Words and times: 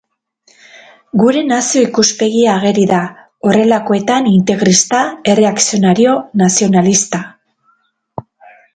Gure 1.23 1.43
nazio 1.49 1.83
ikuspegia 1.87 2.55
ageri 2.55 2.87
da, 2.93 3.03
horrelakoetan, 3.51 4.33
integrista, 4.33 5.05
erreakzionario, 5.37 6.19
nazionalista. 6.47 7.25